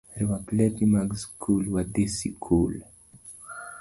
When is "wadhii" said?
1.73-2.13